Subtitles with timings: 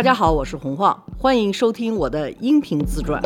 [0.00, 3.22] 大家好，我是洪晃，欢迎收听我的音频自传。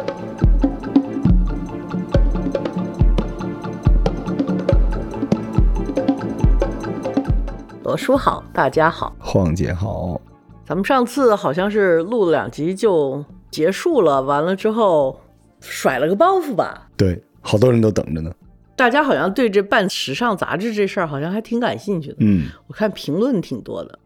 [7.84, 10.20] 罗叔好，大家好，晃姐好。
[10.66, 15.20] 咱们上次好像是录了两集就结束了，完了之后
[15.60, 16.88] 甩了个包袱吧？
[16.96, 18.32] 对，好多人都等着呢。
[18.74, 22.16] 大家好像对这办时尚杂志这事儿好像还挺感兴趣的。
[22.18, 23.96] 嗯，我看评论挺多的。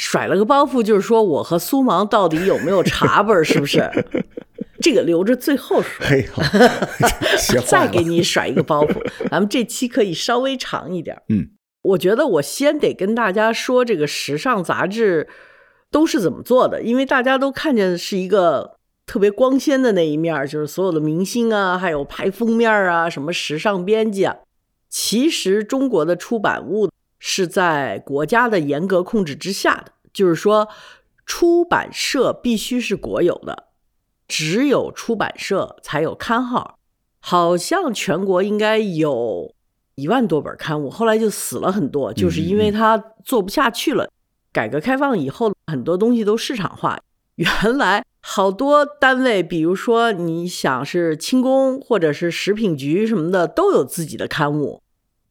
[0.00, 3.82] 甩了个包袱，就是说我和苏芒到底有没有茶本，是不是？
[4.80, 6.06] 这个留着最后说。
[7.66, 8.94] 再给你甩一个包袱，
[9.28, 11.20] 咱们这期可以稍微长一点。
[11.30, 11.48] 嗯，
[11.82, 15.26] 我觉得我先得跟大家说这个时尚杂志
[15.90, 24.36] 都是怎么做的，因为大家都看见是一个特别光鲜的那一面，就是所有的明星啊，还有拍封面啊，什么时尚编辑啊。
[24.88, 26.88] 其实中国的出版物。
[27.18, 30.68] 是在国家的严格控制之下的，就是说，
[31.26, 33.64] 出版社必须是国有的，
[34.26, 36.78] 只有出版社才有刊号。
[37.20, 39.52] 好像全国应该有
[39.96, 44.08] 一万多本刊物，后来就死了很多，就是因为它做不下去了。
[44.52, 46.98] 改革开放以后，很多东西都市场化。
[47.34, 54.80] 原来好多单位，比如说你想是轻工或者是食品局什么的，都有自己的刊物。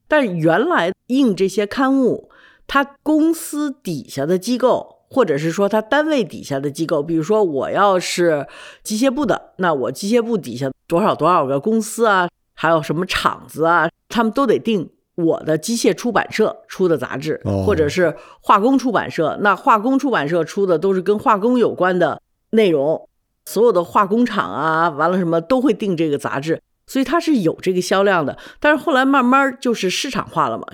[0.08, 2.30] 但原来印这些刊物，
[2.66, 8.48] 他公司底下的机构，或者是说他单位底下的机构，比如说我要是
[8.84, 22.22] 机械部的，那我机械部底下多少多少个公司啊，还有什么厂子啊，他们都得定我的机械出版社出的杂志，或者是化工出版社，那化工出版社出的都是跟化工有关的
[22.52, 23.10] 内容，
[23.46, 26.62] 所有的化工厂啊，完了什么都会订这个杂志。
[26.88, 30.66] 所以它是有这个销量的，但是后来慢慢就是市场化了嘛。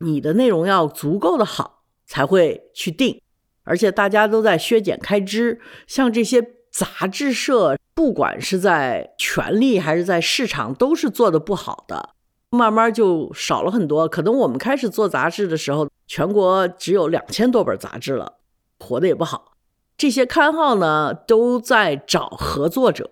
[0.00, 3.20] 你的内容要足够的好，才会去定，
[3.64, 5.60] 而且大家都在削减开支。
[5.86, 12.10] 像这些杂志社，不管是在权力还是在市场，都是做的不好的，
[12.50, 14.06] 慢慢就少了很多。
[14.06, 18.38] 可能我们开始做杂志的时候，全国只有两千多本杂志了，
[18.78, 19.56] 活的也不好。
[19.96, 23.10] 这些刊号呢，都在找合作者。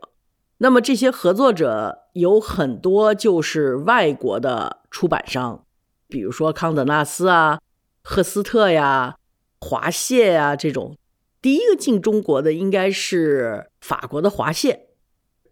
[0.58, 5.64] 那么这些合作者有很多就是外国的出版商，
[6.08, 7.60] 比如说康德纳斯啊、
[8.02, 9.16] 赫斯特呀、
[9.60, 10.96] 华谢呀这种。
[11.42, 14.88] 第一个进中国的应该是法国的华谢，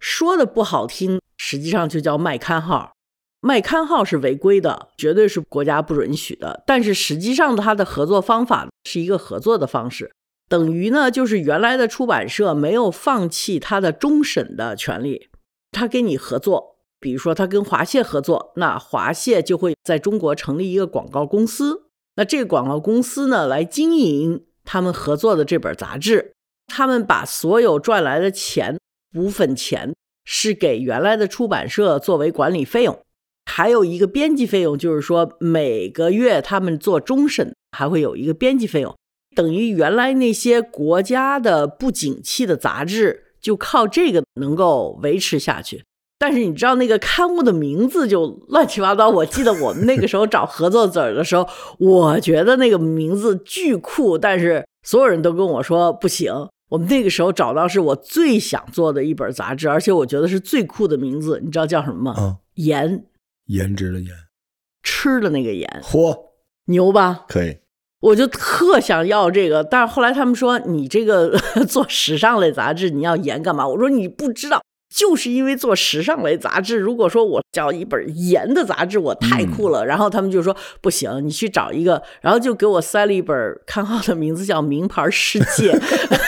[0.01, 2.93] 说的不好听，实际上就叫卖刊号。
[3.41, 6.65] 卖刊号是违规的，绝对是国家不允许的。
[6.67, 10.11] 但是实际上它的合作方法是一个合作的方式。
[10.55, 15.29] 等于呢，就是原来的出版社没有放弃他的终审的权利，
[15.73, 26.35] 他跟你合作，比如说他跟华谢合作，那华谢就会在中国成立一个广告公司，那这个广告公司呢来经营他们合作的这本杂志，
[26.69, 28.79] 他们把所有赚来的钱
[29.13, 29.93] 部分钱
[30.25, 32.97] 是给原来的出版社作为管理费用，
[33.51, 38.95] 还有一个编辑费用，就是说每个月他们做终审还会有一个编辑费用。
[39.35, 45.85] 等于原来那些国家的不景气的杂志，就靠这个能够维持下去。
[46.19, 49.11] 但是你知道那个刊物的名字就乱七八糟。
[49.11, 51.47] 我记得我们那个时候找合作者的时候，
[51.79, 56.33] 我觉得那个名字巨酷，但是所有人都跟我说不行。
[56.71, 61.41] 我们那个时候找到是我最想做的一本杂志，而且我觉得是最酷的名字。
[61.45, 62.15] 你知道叫什么吗？
[62.19, 63.05] 嗯，盐，
[63.47, 64.09] 颜值的颜，
[64.83, 65.69] 吃的那个颜。
[65.85, 66.17] 嚯，
[66.67, 67.27] 牛吧？
[67.29, 67.59] 可以。
[68.05, 71.35] 我就特想要这个，但是后来他们说你这个
[71.67, 73.67] 做时尚类杂志，你要盐干嘛？
[73.67, 74.63] 我说你不知道，
[74.95, 79.87] 就是因为做时尚类杂志，如果说我找一本盐的杂志，我太酷了。
[79.87, 83.35] 然后他们就说不行，你去找一个，然后就给我塞了一本
[83.67, 85.73] 刊号的名字叫《名牌世界》，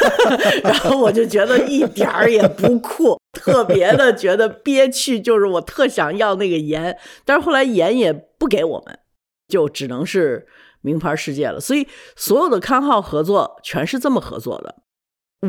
[0.64, 5.20] 然后我就觉得一点儿也不酷，特别的觉得憋屈。
[5.20, 6.96] 就是我特想要那个盐，
[7.26, 8.98] 但是后来盐也不给我们，
[9.46, 10.46] 就只能是。
[10.86, 14.76] 名牌世界了，所以所有的刊号合作全是这么合作的。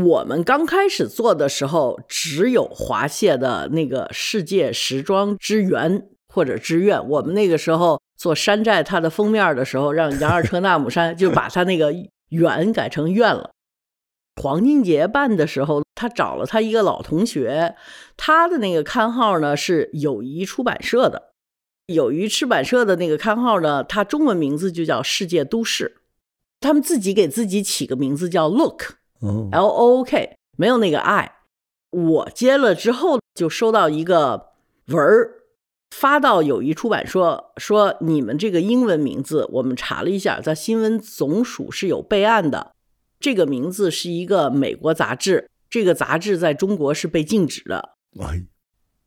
[0.04, 7.08] 我们刚开始做的时候，只有华谢的那个世界时装之源或者之愿。
[7.08, 11.94] 我们那个时候做山寨它的封面的时候，让杨二车纳姆山 就把它那个
[12.30, 13.52] 源改成愿了。
[14.42, 17.76] 黄金节办的时候，他找了他一个老同学，
[18.18, 21.34] 他的那个刊号呢是友谊出版社的。
[21.88, 25.96] 友谊出版社的那个刊号呢，它中文名字就叫《世界都市》，
[26.60, 31.32] 他们自己给自己起个名字叫 Look，L O O K，没有那个 I。
[31.92, 34.50] 我接了之后就收到一个
[34.88, 35.32] 文儿，
[35.92, 42.74] 发到友谊出版社，说你们这个英文名字我们查了一下，在新闻总署是有备案的，
[43.18, 47.94] 这个名字是一个美国杂志，这个杂志在中国是被禁止的。
[48.20, 48.44] 哎，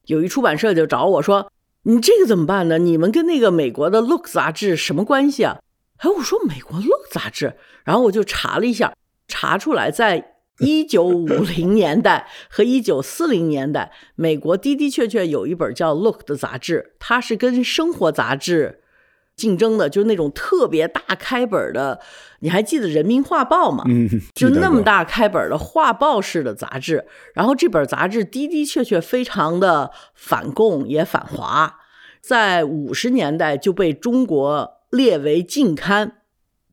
[0.06, 1.52] 有一出版社就找我说
[1.84, 2.78] ：“你这个怎么办呢？
[2.78, 5.58] 你们跟那个美国的 Look 杂志什么关系啊？”
[5.98, 7.54] 哎，我说美国 Look 杂志，
[7.84, 8.94] 然后我就查了一下，
[9.28, 18.79] 查出来在 一九五零年代和一九四零年代，美国的的确确有一本叫 Look 的杂志，它是跟生活杂志。
[19.40, 21.98] 竞争的就是那种特别大开本的，
[22.40, 23.82] 你还记得《人民画报》吗？
[23.88, 27.06] 嗯，就那么大开本的画报式的杂志。
[27.34, 31.78] 然后这本杂志的的确确非常的反共也反华，
[32.20, 36.18] 在五十年代就被中国列为禁刊。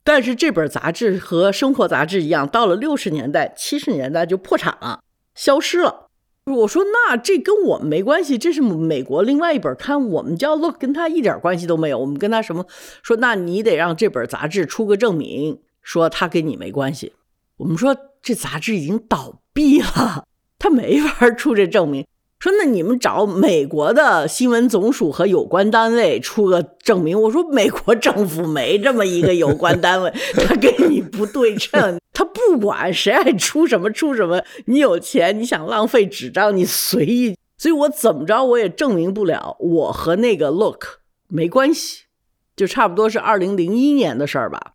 [0.04, 5.00] 但是这本杂志和生活杂志一样，到了六十年代、七十年代就破产了，
[5.34, 6.06] 消失了。
[6.54, 12.00] 我说那这跟我们没关系，这是美国另外一本刊，我们叫 Look，跟他一点关系都没有。
[12.00, 12.66] 我们跟他什么
[13.04, 13.18] 说？
[13.18, 17.14] 那你得让这本杂志出个证明，说他跟你没关系。
[17.58, 20.26] 我们说这杂志已经倒闭了，
[20.58, 22.06] 他没法出这证明。
[22.39, 27.19] 说那你们找美国的新闻总署和有关单位出个证明。
[27.19, 34.44] 我说美国政府没这么一个有关单位，他跟你不对称，他不管谁爱出什么出什么。
[34.66, 37.36] 你有钱，你想浪费纸张，你随意。
[37.57, 42.04] 所以我怎么着我也证明不了，我和那个 Look 没关系，
[42.56, 44.74] 就差不多是二零零一年的事儿吧，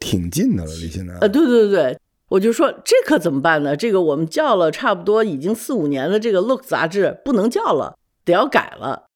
[0.00, 1.12] 挺近的了，离现在。
[1.20, 1.98] 呃，对对对对。
[2.32, 3.76] 我就说这可怎么办呢？
[3.76, 9.08] 这个我们叫了差不多已经四五年的这个《Look》杂志不能叫了，得要改了。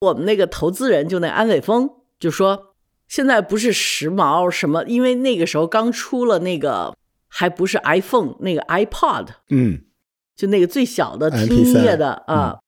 [0.00, 1.88] 我们那个投资人就那安伟峰
[2.18, 2.74] 就说，
[3.06, 6.92] 现在不是时髦什么，因为那个时候刚出了那个
[7.28, 9.80] 还不是 iPhone，那个 iPod，嗯，
[10.34, 12.58] 就那个最小的听音乐的啊。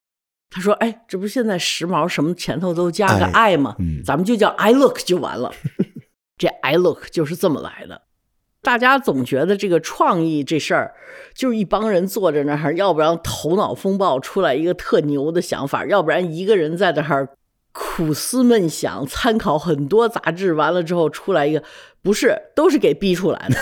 [0.49, 3.75] 他说：“哎，这不是现在时髦什么前头都加个 i 吗？
[4.05, 5.51] 咱们就叫 i Look 就完了。
[6.39, 8.03] 这 i Look 就是这么来的。”
[8.67, 10.93] 大家总觉得这个创意这事儿，
[11.33, 17.29] 就是一帮人坐在那儿，要不然头脑风暴出来一个特牛的想法，要不然一个人在那儿
[17.71, 21.63] 苦思闷想，参考很多杂志，完了之后出来一个，
[22.03, 23.55] 不是，都是给逼出来的。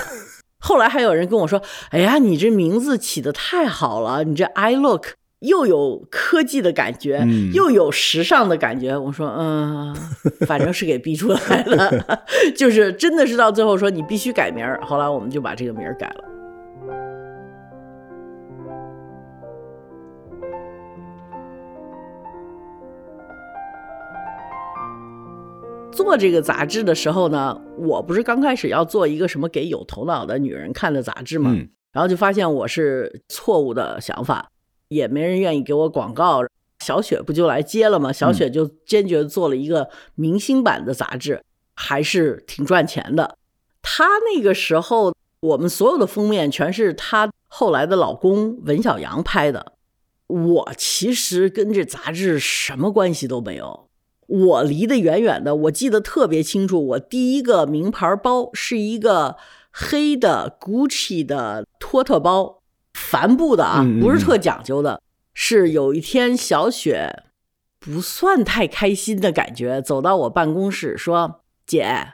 [0.58, 1.62] 后来还有人跟我说
[1.94, 5.10] ：“哎呀，你这名字起的太好了，你这 I Look。”
[5.40, 8.98] 又有科技的感觉，又有时尚的感觉。
[8.98, 9.96] 我说，嗯，
[10.48, 11.92] 反正是给逼出来了，
[12.56, 14.80] 就是真的是到最后说你必须改名儿。
[14.84, 16.24] 后来我们就把这个名儿改了。
[25.92, 31.56] 做这个杂志的时候呢，我不是刚开始要做一个什么给有头脑的女人看的杂志嘛，
[31.94, 34.50] 然后就发现我是错误的想法。
[34.96, 36.42] 也没人愿意给我广告，
[36.80, 38.14] 小雪不就来接了吗？
[38.14, 41.44] 小雪就坚决做了一个明星版的杂志，
[41.76, 43.38] 还是挺赚钱的。
[43.82, 49.74] 她那个时候，我们所有的封面全是她后来的老公文小阳拍的。
[50.28, 53.88] 我其实跟这杂志什么关系都没有，
[54.28, 55.56] 我离得远远的。
[55.56, 59.36] 我记得特别清楚，我第一个名牌包是一个
[59.72, 62.64] 黑的 Gucci 的托特包。
[62.96, 65.02] 帆布的啊，不是特讲究的。
[65.34, 67.24] 是有一天，小雪
[67.78, 72.14] 不算太开心的感觉，走到我办公室说：“姐，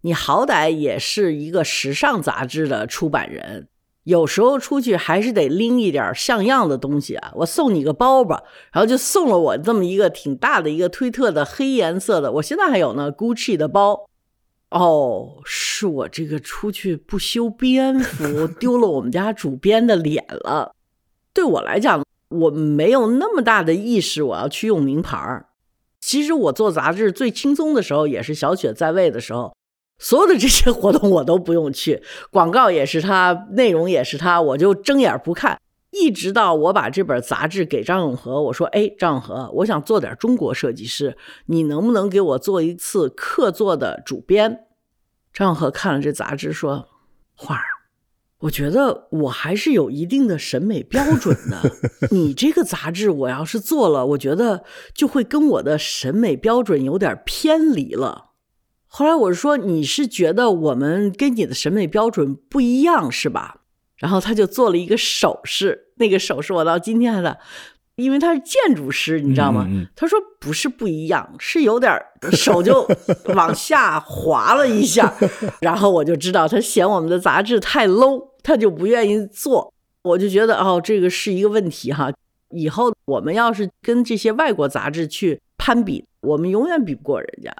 [0.00, 3.68] 你好歹也是一个时尚杂志的出版人，
[4.04, 7.32] 有时候出去还是得拎一点像样的东西啊。
[7.36, 14.08] 我送你个包吧。”然后就送了我这么一个挺大的一个推特的黑颜色的，我现在还有呢，Gucci 的包。
[14.70, 15.42] 哦，
[15.84, 20.74] 是我这个出去不修边幅， 丢了我们家主编的脸了。
[21.34, 25.48] 对我来讲，我没有那么大的意识，我要去用名牌儿。
[26.00, 29.54] 其实我做杂志最轻松的时候，也是小雪在位的时候，
[29.98, 35.60] 所有的这些活动我都不用去，广告也是他，内容也是他，我就睁眼不看。
[35.90, 44.63] 一直到我把这本杂志给张永和，我说：“哎，张永和，我想做点中国设计师，你能不能给我做一次客座的主编？”
[45.34, 46.88] 张永和看了这杂志说
[47.34, 47.64] ：“花儿，
[48.38, 51.60] 我觉得我还是有一定的审美标准的。
[52.12, 54.62] 你这个杂志我要是做了，我觉得
[54.94, 58.30] 就会跟我的审美标准有点偏离了。”
[58.86, 63.62] 后来我说：“你是觉得我们跟你的审美标准不一样是吧？”
[63.98, 67.38] 然后他就做了一个手势，那个手势我到今天还在，
[67.96, 69.68] 因为他是建筑师，你知道吗？
[69.94, 71.92] 他说不是不一样，是有点
[72.32, 72.86] 手就
[73.34, 75.14] 往下滑了一下，
[75.62, 79.72] 然后我就知道他嫌我们的杂志太 low，他就不愿意做。
[80.02, 82.12] 我就觉得哦，这个是一个问题哈。
[82.50, 87.54] 以后我们要是跟这些外国杂志去攀比，我们永远比不过人家。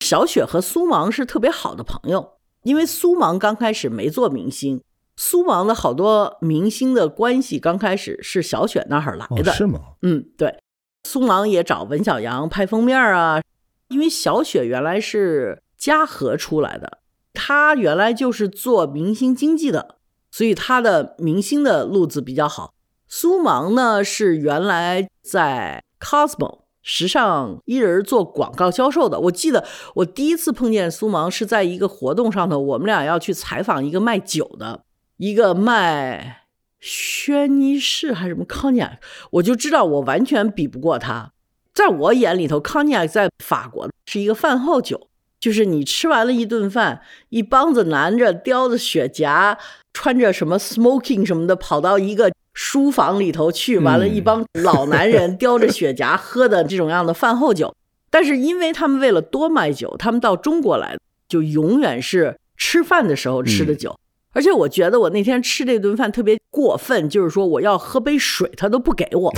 [0.00, 4.80] 小雪和苏芒是特别好的朋友，因为苏芒刚开始没做明星。
[5.20, 9.80] 苏芒的好多明星的关系刚开始是小雪那儿来的，哦是吗？
[10.02, 10.60] 嗯，对，
[11.02, 13.42] 苏芒也找文小阳拍封面啊，
[13.88, 16.98] 因为小雪原来是嘉禾出来的，
[17.34, 19.96] 她原来就是做明星经济的，
[20.30, 22.74] 所以她的明星的路子比较好。
[23.08, 29.18] 苏芒呢是原来在 Cosmo 时尚伊人做广告销售的。
[29.18, 34.84] 我记得我第一次碰见苏芒是在一个活动上头，我们俩要去采访一个卖酒的，
[35.18, 36.44] 一个卖
[36.80, 38.98] 轩尼诗还是什么康尼亚，
[39.32, 41.32] 我就知道我完全比不过他。
[41.74, 45.08] 在我眼里头，康尼亚在法国是一个饭后酒，
[45.40, 49.58] 就是你吃完了一顿饭，一帮子男着叼着雪茄，
[49.92, 57.74] 穿着什么 smoking 什么的，跑到一个书房里头去，完了，一帮老男人叼着雪茄喝的这种样的饭后酒。
[58.08, 60.96] 但是因为他们为了多卖酒，他们到中国来
[61.28, 63.98] 就永远是吃饭的时候吃的酒。
[64.32, 69.32] 而且我觉得我那天吃这顿饭特别过分，就是说我要喝杯水，他都不给我。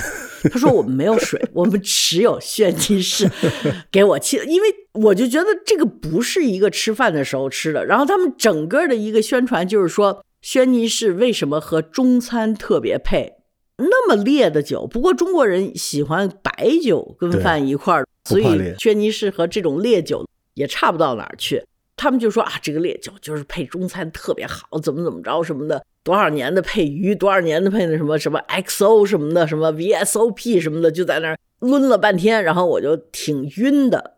[0.51, 3.31] 他说我们没有水，我们只有炫技士
[3.91, 7.87] 给我气，因为我就觉得这个不是一个吃饭的时候吃的。
[7.87, 13.35] 然后他们整个的一个宣传就是说，轩尼诗为什么和中餐特别配，
[13.79, 14.87] 那么烈的酒。
[14.87, 21.65] 不过中国人喜欢白酒跟饭一块儿，所以轩尼诗和这种烈酒也差不到哪儿去。
[22.01, 34.17] 他们就说啊，这个烈酒就是配中餐特别好，怎么怎么着什么的，多少年的配鱼，多少年的配那什么什么 XO 什么的，什么 VSOP 什么的，就在那儿抡了半天，然后我就挺晕的。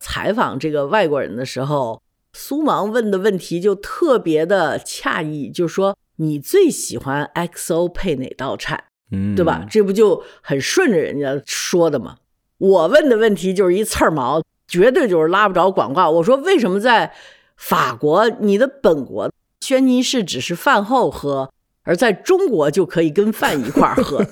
[0.00, 9.64] 采访这个外国人的时候，苏芒问的问题就特别的诧异，就说你最喜欢 XO 配哪道菜，嗯，对吧？
[9.70, 12.16] 这不就很顺着人家说的吗？
[12.58, 14.42] 我问的问题就是一刺儿毛。
[14.70, 16.08] 绝对就是拉不着广告。
[16.08, 17.12] 我说为什么在
[17.56, 19.28] 法国，你的本国
[19.60, 24.24] 轩尼诗只是饭后喝，而在中国就可以跟饭一块儿喝？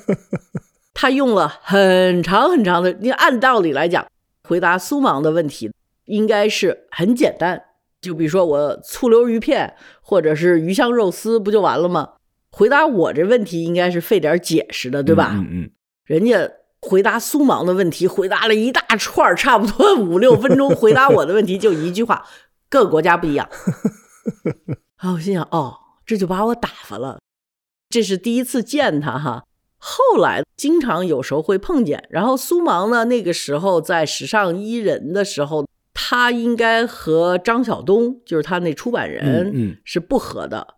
[0.94, 4.06] 他用了很长很长的，你按道理来讲，
[4.44, 5.72] 回答苏芒的问题
[6.04, 7.60] 应该是很简单，
[8.00, 12.10] 就比如说我醋溜鱼片或者是鱼香肉丝，不就完了吗？
[12.52, 15.32] 回答我这问题应该是费点解释的，对吧？
[15.34, 15.70] 嗯嗯，
[16.04, 16.48] 人家。
[16.80, 20.70] 回答苏芒的问题，回答了一大串，差不多五六分钟。
[20.70, 22.24] 回答我的问题就一句话，
[22.68, 23.48] 各个国家不一样。
[24.96, 27.18] 啊，我心想，哦，这就把我打发了。
[27.88, 29.44] 这是第一次见他哈，
[29.78, 32.06] 后来经常有时候会碰见。
[32.10, 40.74] 然后苏芒呢，那个时候在时尚伊人的时候，他应该和张晓东，就是他那出版人，嗯，是不和的。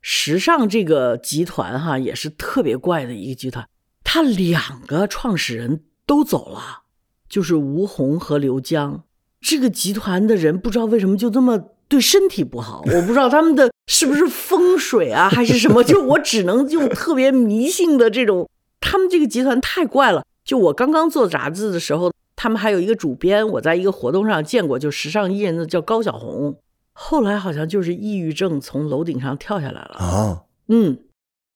[0.00, 3.66] 时尚这个集团哈，也是特别怪的一个集团。
[4.14, 6.82] 他两个创始人都走了，
[7.30, 9.04] 就是吴红和刘江。
[9.40, 15.82] 这个集团的人不知道为什么就这么对身体不好，我不知道他们的是不是风水啊，还是什么。
[15.82, 18.50] 就我只能用特别迷信的这种，
[18.80, 20.22] 他们这个集团太怪了。
[20.44, 26.58] 就我刚刚做杂志的时候，他们还有一个主编，我在一个活动上见过，就时尚艺人的叫高晓红，
[26.92, 30.42] 后来好像就是抑郁症从楼顶上跳下来了啊。
[30.68, 30.98] 嗯，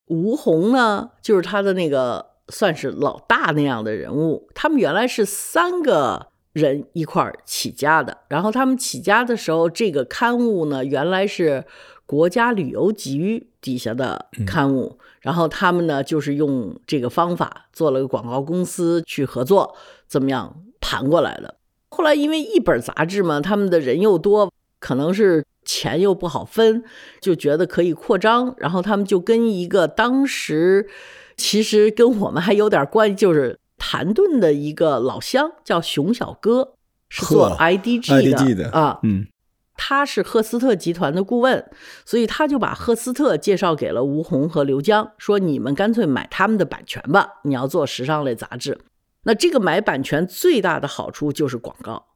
[0.07, 2.35] 吴红呢，就是他的那个。
[2.49, 8.19] 算是老大那样的人物，他们原来是三个人一块儿起家的。
[8.29, 11.65] 然后他们起家的时候，这个刊物呢，原来是
[12.05, 14.97] 国家旅游局底下的刊物。
[15.19, 19.75] 然后他们呢，就是用这个方法做了个广告公司去合作，
[20.07, 21.55] 怎么样盘过来的？
[21.89, 24.49] 后来因为一本杂志嘛，他们的人又多，
[24.79, 26.81] 可能是钱又不好分，
[27.19, 28.55] 就觉得可以扩张。
[28.57, 30.87] 然后他们就跟一个当时。
[31.37, 36.73] 其实跟我们还有点关系，就是谭盾的一个老乡叫熊小哥，
[37.09, 39.27] 是做 IDG 的啊，嗯，
[39.75, 41.69] 他是赫斯特集团的顾问，
[42.03, 48.79] 所以他就把赫斯特介绍给了吴红和刘江，说你们干脆买他们的版权吧，你要做时尚类杂志。
[49.23, 52.07] 那这个买版权最大的好处就是广告，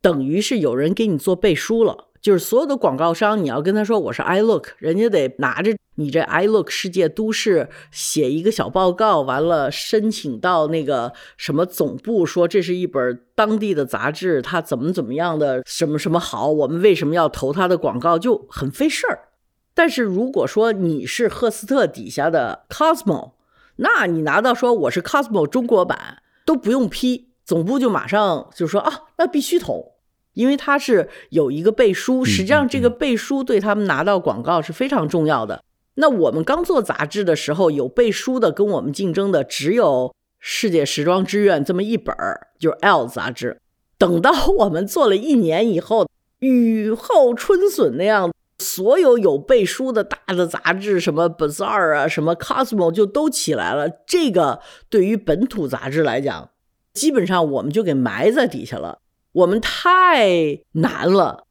[0.00, 2.06] 等于是有人给你做背书了。
[2.22, 19.28] 就是所有的广告商，你要跟他说我是 iLook，人家得拿着你这 iLook 世界都市写一个小报告，完了申请到那个什么总部，说这是一本当地的杂志，它怎么怎么样的，什么什么好，我们为什么要投它的广告，就很费事儿。
[19.74, 23.32] 但是如果说你是赫斯特底下的 Cosmo，
[23.76, 29.92] 那你拿到说我是 Cosmo 中国版都不用批，总部就马上就说啊，那必须投。
[30.34, 35.60] 因为它是有一个背书，实际上这个背书对他们拿到广告是非常重要的。
[35.94, 43.60] 那我们刚做杂志的时候，有背书的跟我们竞争的只有《世界时装之愿》这么一本儿，就是 L 杂志。
[43.98, 53.90] 等到 我们做了一年以后，雨后春笋那样，所有有背书的大的杂志，什么 Bazaar 啊，什么 Cosmo 就都起来了。
[54.06, 56.50] 这个对于本土杂志来讲，
[56.94, 59.00] 基本上我们就给埋在底下了。
[59.32, 61.44] 我们太难了。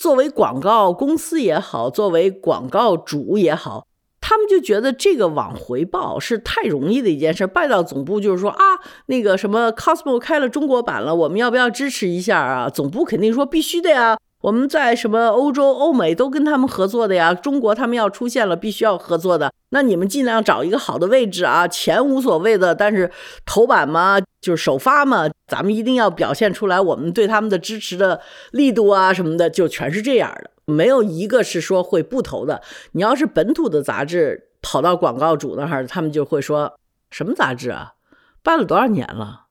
[0.00, 3.86] 作为广告公司也好，作为广告主也好。
[4.18, 8.64] 他们就觉得这个往回报是太容易的一件事，拜到总部就是说啊，
[9.06, 12.70] 那个什么 Cosmo 开了中国版了，我们要不要支持一下啊？
[12.70, 19.52] 总部肯定说必须的呀，我们在什么欧洲、欧美都跟他们合作的呀，中国他们要出现了，必须要合作的。
[19.68, 23.10] 那你们尽量找一个好的位置啊，钱无所谓的，但是
[23.44, 28.20] 头版嘛，就是首发嘛，咱们一定要表现出来我们对他们的支持的
[28.52, 30.50] 力度啊什么的，就全是这样的。
[30.64, 32.62] 没有一个是说会不投的。
[32.92, 36.78] 你要是本土的杂志跑到广告主那儿，他们就会说
[37.10, 37.94] 什么杂志啊？
[38.42, 39.46] 办了多少年了？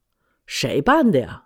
[0.46, 1.44] 谁办的呀？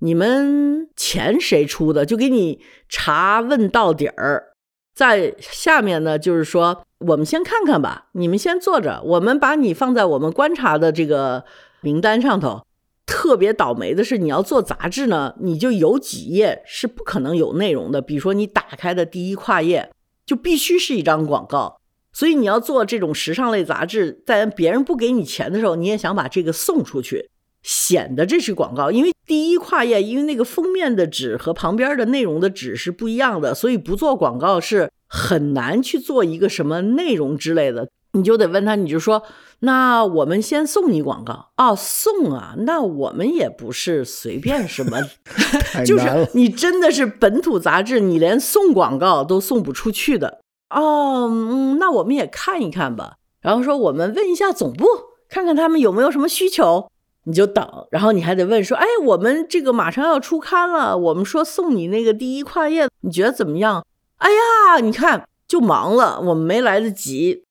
[0.00, 2.04] 你们钱谁出的？
[2.04, 4.52] 就给你查问到底儿。
[4.94, 11.44] 在下面呢，就是说我们先看看吧，你们先坐着，我们把你放在我们观察的这个
[11.80, 12.65] 名单上头。
[13.06, 18.02] 特别倒霉的是，你要做杂志呢，你就有几页是不可能有内容的。
[18.02, 19.90] 比如说，你打开的第一跨页
[20.26, 21.80] 就必须是一张广告。
[22.12, 27.30] 所以你要做这种时尚类杂志，在别人不给你钱的时候，你也想把这个送出去，
[27.62, 28.90] 显得这是广告。
[28.90, 37.88] 因为第一跨页，因为那个封面的纸和旁边的内容的纸是不一样的，所以不做广告是很难去做一个什么内容之类的。
[38.16, 39.22] 你就得问他，你就说，
[39.60, 44.98] 那我们先送你广告哦，送啊，那我们也不是随便什么，
[45.86, 51.28] 就是你真的是本土杂志，你连送广告都送不出去的哦。
[51.30, 53.16] 嗯，那我们也看一看吧。
[53.40, 54.86] 然后说，我们问一下总部，
[55.28, 56.88] 看看他们有没有什么需求。
[57.28, 63.84] 你就等，然后你还得问说，哎，我们这个马上要出刊了，我们说送你那个第一跨页，你觉得怎么样？
[64.18, 67.42] 哎呀，你看就忙了，我们没来得及。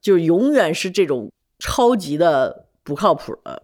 [0.00, 3.62] 就永远是这种超级的不靠谱的，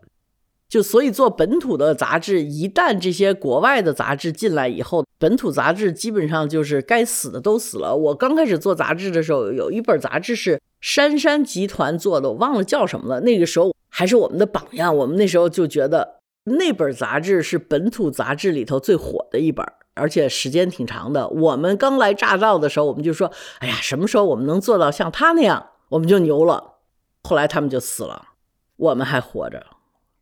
[0.69, 7.97] 就所以做本土的杂志，一旦这些国外的杂志进来以后，本土杂志基本上就是该死的都死了。
[7.97, 13.21] 我刚开始做杂志的时候，有一本杂志是杉杉集团做的，我忘了叫什么了。
[13.21, 21.27] 那个时候还是我们的榜样，我们那时候就觉得那本杂志是本土杂志里头最火的一本，而且时间挺长的。
[21.29, 26.79] 我们刚来乍到的时候，我们就说：“哎呀，什么时候我们能做到像他那样？”我们就牛了，
[27.23, 28.31] 后来他们就死了，
[28.77, 29.67] 我们还活着，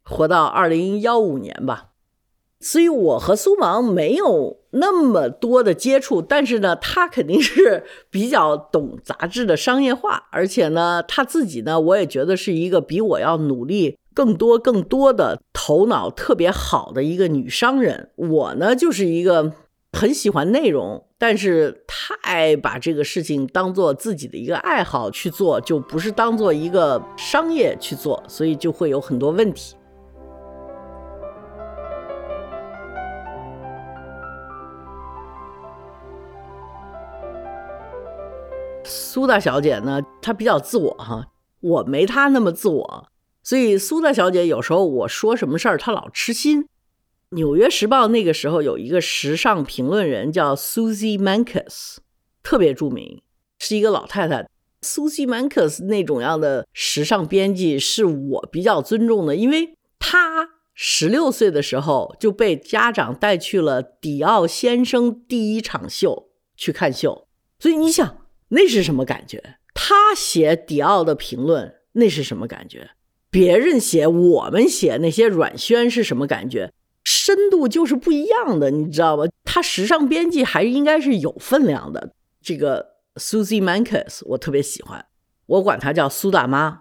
[0.02, 1.90] 活到二零幺五年吧。
[2.60, 18.10] 所以我和苏芒没有那么多的接触，但是呢，他肯定是比较懂杂志的商业化，而且呢，他自己呢，我也觉得是一个比我要努力更多、更多的头脑特别好的一个女商人。
[18.16, 19.52] 我呢，就是一个。
[19.94, 29.76] 很喜欢内容，但是太把这个事情当做自己的一个爱好去做，就不是当做一个商业去做，所以就会有很多问题。
[38.82, 41.28] 苏大小姐呢，她比较自我哈，
[41.60, 43.08] 我没她那么自我，
[43.42, 46.64] 所以苏大小姐有时候我说什么事儿，她老痴心。
[47.34, 51.96] 《纽约时报》那个时候有一个时尚评论人叫 Susie Mancus，
[52.44, 53.20] 特别著名，
[53.58, 54.48] 是一个老太太。
[54.82, 67.26] Susie Mancus 那种样的时尚编辑是我比较尊重的，因为她十六岁的时候就被家长带去了迪奥先生第一场秀去看秀，
[67.58, 69.56] 所以你想那是什么感觉？
[69.74, 72.90] 他写迪奥的评论那是什么感觉？
[73.28, 76.72] 别人写我们写那些软宣是什么感觉？
[77.04, 79.24] 深度就是不一样的，你知道吧？
[79.44, 82.10] 他时尚编辑还应该是有分量的。
[82.42, 82.86] 这个
[83.16, 85.04] Susie Mancus 我特别喜欢，
[85.46, 86.80] 我管她叫苏大妈。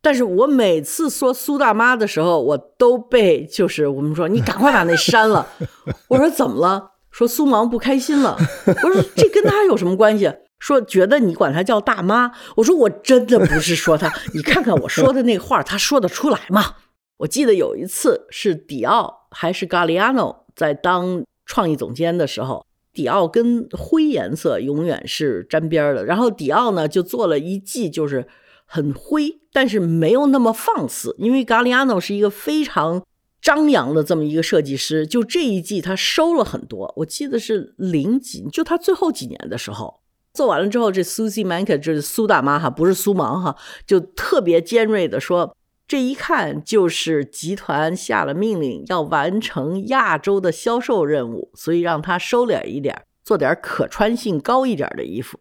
[0.00, 5.46] 但是我每次说苏大妈的时候，我都被就是我们说你赶快把那删了。
[6.08, 6.92] 我说怎么了？
[7.10, 8.38] 说苏芒不开心了。
[8.66, 10.32] 我说这跟他有什么关系？
[10.60, 12.32] 说觉得你管她叫大妈。
[12.56, 16.76] 我说我真的不是说她，你看看我说的那话，他说得出来吗？
[17.18, 26.04] 我记得有一次是迪奥还是 Galliano 在当创意总监的时候，迪奥跟灰颜色永远是沾边的。
[26.04, 28.26] 然后迪奥呢就做了一季，就是
[28.64, 33.02] 很灰，但是没有那么放肆，因为 Galliano 是一个非常
[33.40, 35.06] 张扬的这么一个设计师。
[35.06, 40.00] 就这一季他收了很多，我记得是零几，就他最后几年的时候
[40.34, 45.54] 做完了之后，这 Susie Mank 就是苏大妈哈，不是苏芒哈，就特别尖锐的说。
[45.88, 55.40] 这一看就是集团下了命令，要完成亚洲的销售任务，所以让他收敛一点，做点可穿性高一点的衣服。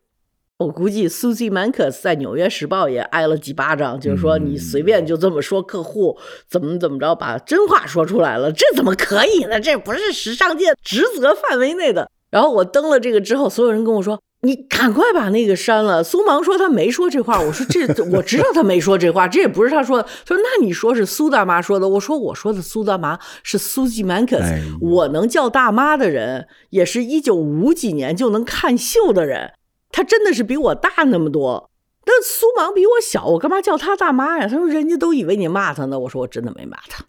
[0.59, 9.59] 我估计 Susie Mancus 在《纽约时报》也挨了几巴掌，就是说你随便就这么说客户怎么怎么着，把真话说出来了，这怎么可以呢？
[9.59, 12.09] 这不是时尚界职责范围内的。
[12.31, 20.03] 然后我登了这个之后，所有人跟我说：“你赶快把那个删了。”苏芒说他没说这话，我说这我知道他没说这话，这也不是他说的。
[20.25, 29.53] 他说那你说是苏大妈说的，我说我说的苏大妈是 Susie Mancus，我能叫大妈的人，也是一九五几年就能看秀的人。
[29.91, 31.71] 他真的是比我大那么多，
[32.05, 34.47] 但苏芒比我小，我干嘛叫他大妈呀？
[34.47, 35.97] 他说人家都以为你骂他呢。
[35.99, 37.05] 我说我真的没骂他。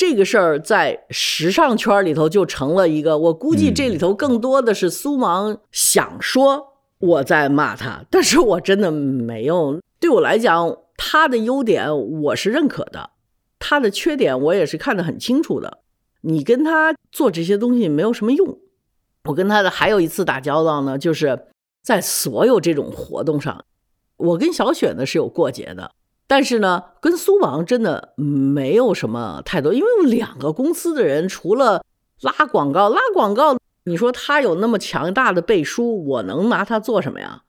[0.00, 6.68] 这个事儿在时尚圈里头就成了一个，我估计这里头更多的是苏芒想说
[7.00, 9.78] 我在骂他，但是我真的没有。
[9.98, 13.10] 对我来讲，他的优点我是认可的，
[13.58, 15.80] 他的缺点我也是看得很清楚的。
[16.22, 18.58] 你跟他做这些东西没有什么用。
[19.24, 21.46] 我跟他的还有一次打交道呢，就是。
[21.82, 23.64] 在所有这种活动上，
[24.18, 25.90] 我跟小雪呢是有过节的，
[26.30, 31.84] 但是呢，跟苏王真的没有什么太多，因为两个公司的人除了
[32.20, 37.42] 拉广告，拉广告，你说他有那么强大的背书，我能拿他做什么呀？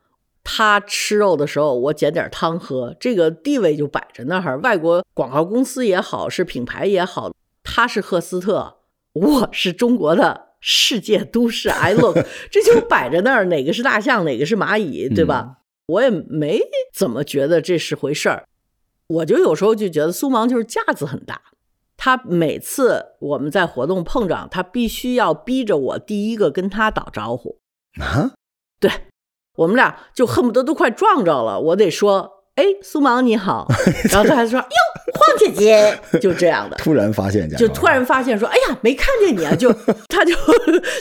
[0.44, 4.60] 他吃肉的时候，我捡点汤喝，这个地位就摆着那儿。
[4.62, 7.32] 外国广告公司也好，是品牌也好，
[7.64, 8.78] 他是赫斯特，
[9.14, 10.48] 我是中国的。
[10.60, 12.18] 世界都市，I look，
[12.50, 15.58] 这就摆在那儿，哪个是大象，哪个是蚂蚁，对吧？
[15.86, 16.60] 我也没
[16.92, 18.48] 怎么觉得这是回事儿。
[19.12, 21.42] 我就有时候就觉得苏芒就是架子很大，
[21.98, 27.60] 他每次我们在活动碰着，他必须要逼着我第一个跟他打招呼
[28.00, 28.32] 啊。
[28.80, 28.92] 对，
[29.56, 32.41] 我们俩就恨不得都快撞着了，我得说。
[32.56, 33.66] 哎，苏芒你好，
[34.12, 34.66] 然后他还说哟，
[35.14, 39.72] 黄姐姐，就这样的，突然发现，就突然发现说，哎呀，没看见你啊，就
[40.10, 40.36] 他就，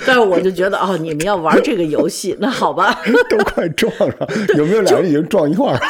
[0.06, 4.14] 但是我就觉得哦，你们要玩这个游戏，那好吧， 都快撞上，
[4.56, 5.80] 有没有两人已经撞一块儿？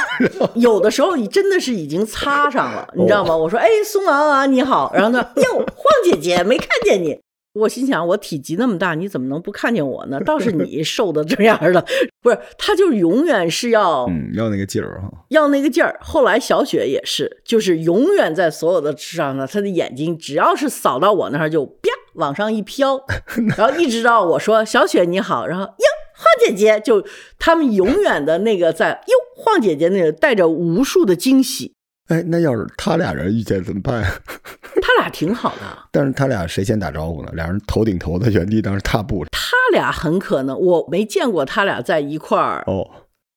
[0.55, 3.37] 有的时候你真的是已经擦上了，你知道吗？
[3.37, 5.67] 我说哎，苏芒啊，你好，然后他哟，黄
[6.05, 7.19] 姐姐，没看见你。
[7.53, 10.21] 我心想，我体积那么大，你怎么能不看见我呢？
[10.21, 11.85] 倒是 你瘦的这样的，
[12.23, 15.99] 不是他，就永远是要，嗯，要那个劲儿哈，要那个劲儿。
[16.01, 23.01] 后来小雪也是，就是永远在所有的吃上呢，他的眼睛只要是扫到我那儿，就啪往上一飘，
[23.57, 27.05] 然后一直到我说小雪你好，然后哟晃姐姐，就
[27.39, 31.75] 他们永远的那个在哟晃姐姐那个带着无数的惊喜。
[32.11, 34.03] 哎，那要是他俩人遇见怎么办？
[34.83, 37.31] 他俩挺好的，但是他俩谁先打招呼呢？
[37.35, 39.25] 俩人头顶头的原地当时踏步。
[39.31, 42.91] 他俩很可能我没见过他俩在一块儿哦，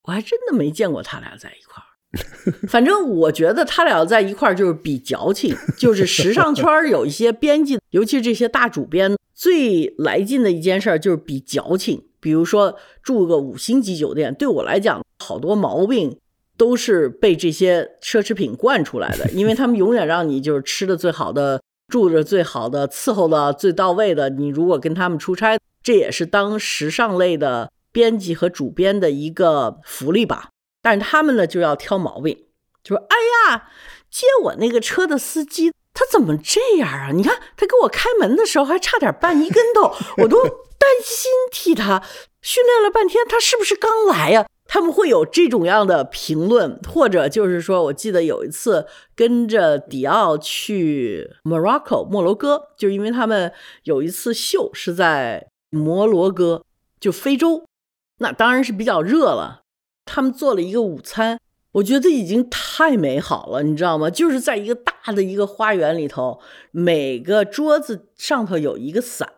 [0.04, 2.68] 我还真的没见过他俩在一块儿。
[2.68, 12.04] 反正我觉得他俩在一块儿就是比矫情，就是时尚圈有一些编辑，尤其是这些大主编，最来劲的一件事就是比矫情。
[12.20, 16.18] 比如说住个五星级酒店，对我来讲好多毛病。
[16.63, 24.30] 都是被这些奢侈品惯出来的，因为 他们永远让你就是吃的最好的，住着最好的，伺候的最到位的。
[24.30, 30.52] 你如果跟他们出差，这也是当时尚类的编辑和主编的一个福利吧。
[30.82, 32.45] 但是他们呢就要挑毛病，
[32.82, 33.17] 就说：“哎
[33.52, 33.67] 呀，
[34.10, 37.10] 接我那个车的司机他怎么这样啊？
[37.13, 42.02] 你看他给我开门的时候还差点绊一跟头，我都担心替他。
[42.41, 56.64] 训练了半天，他是不是刚来呀？”他们会有这种样的评论，或者就是说，我记得有一次跟着迪奥去 Morocco 摩洛哥，就因为他们有一次秀是在摩洛哥，
[57.00, 57.68] 就非洲，
[58.18, 59.62] 那当然是比较热了。
[60.06, 61.40] 他们做了一个午餐，
[61.74, 64.10] 我觉得已经太美好了，你知道吗？
[64.10, 66.40] 就是在一个大的一个花园里头，
[66.72, 69.30] 每个桌子上头有一个伞，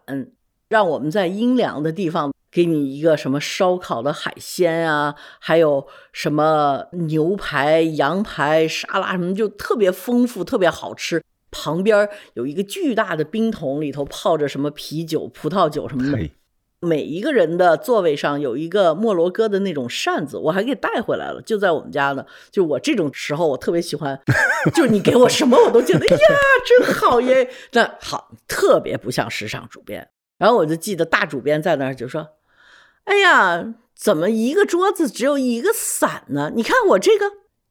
[0.69, 2.31] 让我们在阴凉的地方。
[2.55, 11.21] 给你一个什么烧烤的海鲜啊，还有什么牛排、羊排、沙拉什么，就特别丰富，特别好吃。
[11.51, 16.29] 旁边有一个巨大的冰桶，里头泡着什么啤酒、葡萄酒什么的。
[16.79, 22.25] 每一个人的座位上有一个摩洛哥的那种扇子，我还给带回来了，就在我们家呢。
[22.51, 24.17] 就我这种时候，我特别喜欢，
[24.73, 26.17] 就你给我什么我都觉得 呀，
[26.65, 27.49] 真好耶。
[27.73, 30.07] 那好，特别不像时尚主编。
[30.37, 32.25] 然后我就记得大主编在那儿就说。
[33.05, 36.51] 哎呀，怎么一个桌子只有一个伞呢？
[36.55, 37.25] 你看我这个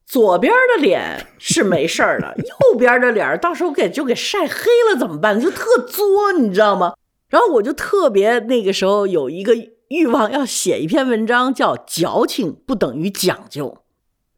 [0.06, 5.40] 左边的脸是没事儿的， 右边的脸到时候给就给晒黑了怎么办？
[5.40, 6.94] 就特作，你知道吗？
[7.28, 9.54] 然后我就特别那个时候有一个
[9.88, 13.78] 欲望要写一篇文章，叫“矫情不等于讲究”，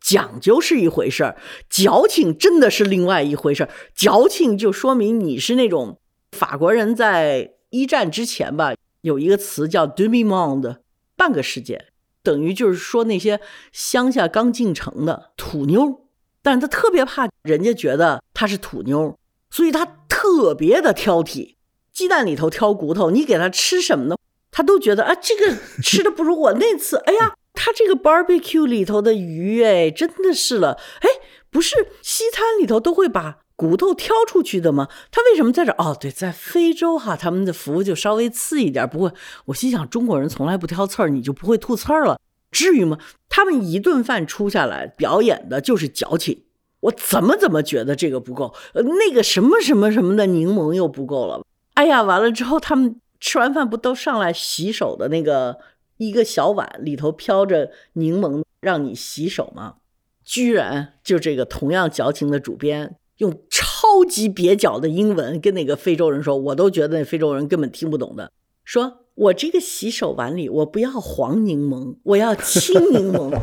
[0.00, 1.36] 讲究是一回事儿，
[1.68, 3.70] 矫情真的是另外一回事儿。
[3.94, 5.98] 矫情就说明你是那种
[6.32, 10.76] 法国人在一战之前吧，有一个词叫 “demi monde”。
[11.16, 11.86] 半个世界
[12.22, 13.40] 等于就是说那些
[13.72, 16.06] 乡下刚进城的土妞，
[16.42, 19.16] 但是他特别怕人家觉得他是土妞，
[19.50, 21.56] 所以他特别的挑剔。
[21.92, 24.16] 鸡蛋里头挑骨头，你给他吃什么呢？
[24.50, 26.96] 他都觉得啊，这个吃的不如我那次。
[26.98, 30.78] 哎呀，他这个 barbecue 里头的鱼，哎，真的是了。
[31.00, 31.08] 哎，
[31.50, 34.88] 不是西餐里头都会把骨头挑出去的吗？
[35.10, 35.72] 他为什么在这？
[35.72, 38.88] 哦，对，在非洲哈，他们的服务就稍微次一点。
[38.88, 39.12] 不过
[39.46, 42.20] 我心想，中国人从来不挑刺儿，你就不会吐刺儿了？
[42.50, 42.98] 至于吗？
[43.28, 46.44] 他们一顿饭出下来表演的就是矫情。
[46.80, 51.42] 我怎么怎么觉得这个不够，呃，那个什么什么什么的柠檬又不够了。
[51.74, 53.00] 哎呀，完了之后他们。
[53.18, 55.58] 吃完饭不都上来洗手的那个
[55.96, 59.76] 一个小碗里头飘着柠檬让你洗手吗？
[60.22, 63.34] 居然就这个同样矫情的主编用
[63.78, 68.32] 超级蹩脚的英文跟那个非洲人说，我都觉得那非洲人根本听不懂的。
[68.64, 73.34] 说我这个洗手碗里我不要黄柠檬，我要青柠檬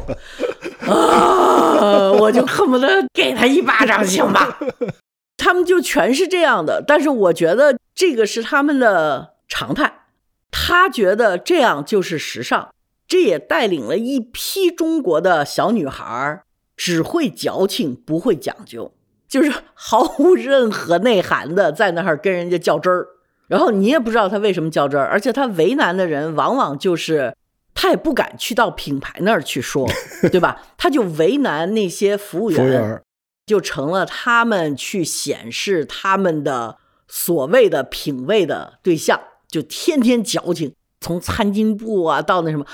[0.91, 2.11] 啊！
[2.13, 4.59] 我就恨不得给他一巴掌行吧？
[5.37, 9.33] 他们就全是这样的，但是我觉得这个是他们的。
[9.49, 10.05] 常态，
[10.49, 12.69] 他觉得这样就是时尚，
[13.07, 16.41] 这也带领了一批中国的小女孩
[16.75, 18.91] 只会矫情，不会讲究，
[19.33, 23.07] 就是毫无任何内涵的在那儿跟人家较真儿。
[23.47, 27.35] 然后你也不知道他为什么较真儿，而且他为难的人往往就是
[27.73, 29.89] 他也不敢去到品牌那儿去说，
[30.31, 30.61] 对吧？
[30.77, 33.01] 他就为难那些服务员，
[33.47, 39.19] 就成了他们去显示他们的所谓的品味的对象。
[39.47, 42.67] 就天天矫情，从餐巾布啊到那什么，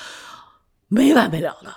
[0.89, 1.73] 没完没了的，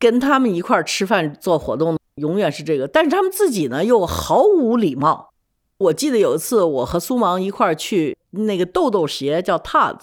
[0.00, 2.86] 跟他们一块儿吃饭做活动，永远是这个。
[2.86, 5.30] 但是他们自己呢又毫无礼貌。
[5.78, 9.96] 我记得有一次，我和苏芒一块儿去那个豆豆鞋叫 Taz，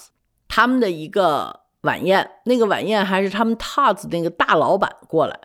[0.47, 5.39] 他们的一个晚宴，那个晚宴还是他们 Taz 那个大老板过来。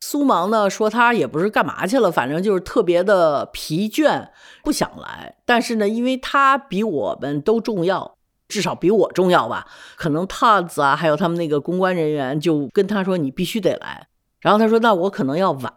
[0.00, 4.28] 苏芒呢说他也不是干嘛去了，反正就是特别的疲倦，
[4.62, 5.36] 不想来。
[5.44, 8.14] 但是呢，因为他比我们都重要。
[8.46, 9.66] 至少比我重要吧？
[9.96, 14.06] 可能 Taz 啊，还有他们那个公关人员就跟他说：“你必须得来。”
[14.44, 15.72] 然后他说：“那我可能要晚，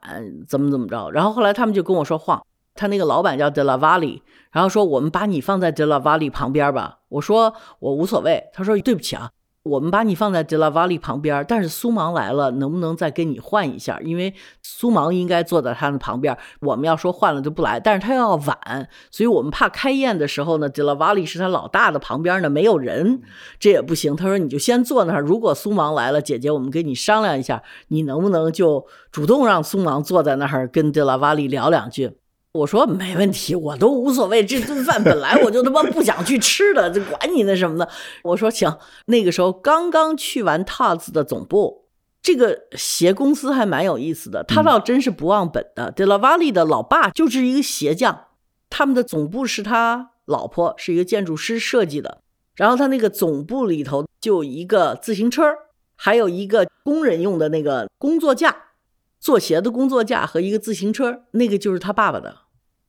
[0.45, 2.43] 怎么怎么着？”然后后来他们就跟我说：“话，
[2.75, 4.19] 他那个老板叫 De La Valle，
[4.51, 9.31] 然后说我们把你放在 De La Valle 旁边吧。”我说：“我无所谓。”他说：“对不起啊。”
[9.67, 13.99] 我们把你放在德拉瓦利旁边，但是苏芒来了，能不能再跟你换一下？
[14.03, 16.37] 因为苏芒应该坐在他的旁边。
[16.61, 23.21] 我们要说换了就不来，但是他又要晚，所以我们怕开宴的时候呢，德拉瓦利是他老大的旁边呢没有人，
[23.59, 24.15] 这也不行。
[24.15, 32.17] 他说你就先坐那儿，如果苏芒来了，姐姐我们跟你商量一下，你能不能就主动让苏芒坐在那儿跟德拉瓦利聊两句？
[32.57, 34.43] 我说没问题，我都无所谓。
[34.45, 37.87] 这顿饭本来我就他妈不想去吃的，就管你那什么的。
[38.23, 38.77] 我说行。
[39.05, 41.85] 那个时候刚刚去完 t a s 的总部，
[42.21, 44.43] 这个鞋公司还蛮有意思的。
[44.43, 45.91] 他倒真是不忘本的。
[45.91, 48.25] De La Valle 的老爸就是一个鞋匠，
[48.69, 52.19] 他们的总部是他老婆是一个建筑师设计的。
[52.55, 55.43] 然后他那个总部里头就一个自行车，
[55.95, 58.55] 还有一个工人用的那个工作架，
[59.19, 62.35] 做鞋的工作架和一个自行车，那个就是他爸爸的。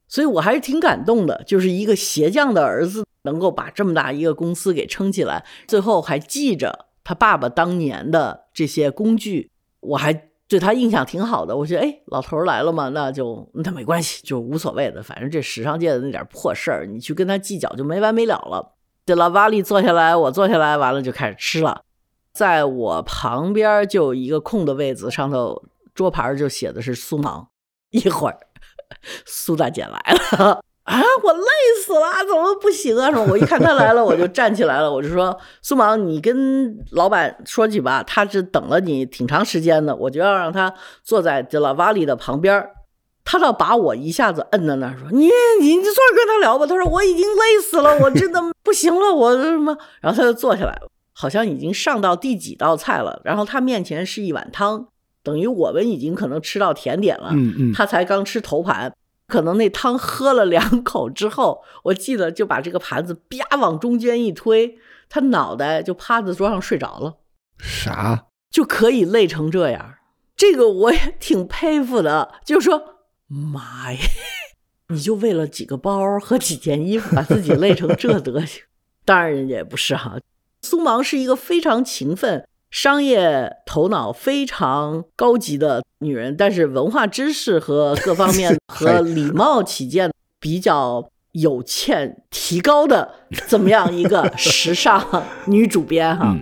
[0.09, 11.55] 所以我还是挺感动的，就是一个鞋匠的儿子能够把这么大一个公司给撑起来，最后还记着他爸爸当年的这些工具，我还对他印象挺好的。
[11.55, 18.75] 我觉得，哎，老头来了嘛，那就那没关系，就无所谓的，反正这时尚界的那点破事儿，你去跟他计较就没完没了了。
[19.05, 21.83] 这老瓦利坐下来，我坐下来，完了就开始吃了，
[22.33, 25.63] 在我旁边就有一个空的位子，上头
[25.95, 27.49] 桌牌就写的是苏芒，
[27.91, 28.39] 一会儿。
[29.27, 29.91] 苏大姐来
[30.39, 31.03] 了 啊！
[31.23, 31.43] 我累
[31.85, 33.11] 死了，怎么不行啊？
[33.13, 40.73] 说，我一看她来了，我就站起来了，我就说：“苏芒，你跟老板说去吧，他是等了你挺长时间的，我就要让他
[41.03, 42.71] 坐在这拉瓦里的旁边。”
[43.23, 45.29] 他倒把我一下子摁在那儿，说：“你
[45.61, 54.89] 你你坐着跟他聊吧。”他说：“我已经累死了，我真的 不行了，我什么？”然后他就坐下来了，好像已经上到第几道菜了，然后他面前是一碗汤。
[55.29, 58.91] 等于我们已经可能吃到甜点了，嗯嗯，他才刚吃头盘，
[59.27, 64.79] 可能那汤喝了两口之后，我记得就把这个盘子啪往中间一推，
[65.11, 67.19] 他脑袋就趴在桌上睡着了。
[67.59, 68.25] 啥？
[68.51, 69.97] 就可以累成这样？
[70.35, 72.33] 这个我也挺佩服的。
[72.47, 72.83] 就是说，
[73.27, 73.99] 妈呀，
[74.89, 78.63] 你就为了几个包和几件衣服，把自己累成这德行？
[79.05, 80.19] 当然人家也不是哈，
[80.63, 82.49] 苏芒是一个非常勤奋。
[82.71, 93.15] 商业头脑非常高级的女人，但是文化知识和各方面 和礼貌起见比较有欠提高的，
[93.47, 95.03] 怎么样一个时尚
[95.47, 96.37] 女主编哈？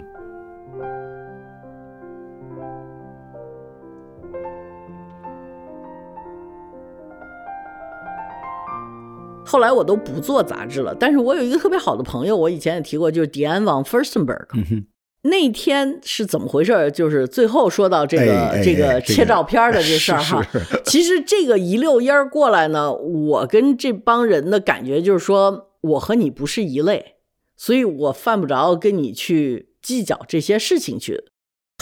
[9.48, 14.46] 后来我都不做杂志了，但是我有一个特别好的朋友，我以前也提过，就是迪安王 Firstenberg。
[14.54, 14.84] 嗯
[15.28, 16.90] 那天是怎么回事？
[16.90, 20.42] 就是最后说到这个、这个哎切照片的这事儿哈，
[20.84, 27.16] 其实这个一溜烟儿过来呢，我跟这帮人的感觉就是说，我和你不是一类，
[27.56, 31.24] 所以我犯不着跟你去计较这些事情去。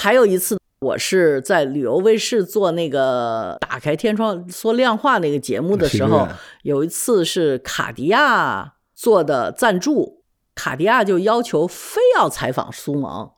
[0.00, 6.26] 还有一次，我是在旅游卫视做那个打开天窗说亮话那个节目的时候，
[6.62, 10.23] 有一次是卡地亚做的赞助，
[10.54, 13.34] 卡地亚就要求非要采访苏芒，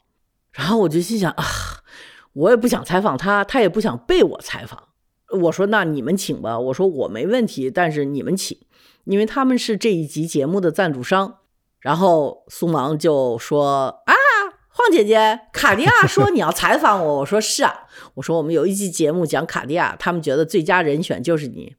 [0.53, 1.45] 然后我就心想啊，
[2.33, 4.89] 我也不想采访他，他也不想被我采访。
[5.41, 8.59] 我说那你们请吧，我说我没问题，但是你们请，
[9.05, 11.39] 因为他们是这一集节目的赞助商。
[11.81, 14.15] 然后苏芒就说啊，
[14.69, 21.77] 晃姐姐，卡地亚说你要采访我，我说是啊，我说我们有一期节目讲卡地亚，他们觉得最佳人选就是你。